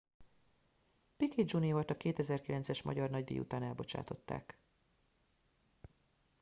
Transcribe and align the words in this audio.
piquet 1.17 1.45
jr.-t 1.51 1.89
a 1.89 1.93
2009-es 1.95 2.83
magyar 2.83 3.09
nagydíj 3.09 3.39
után 3.39 3.63
elbocsátották 3.63 4.59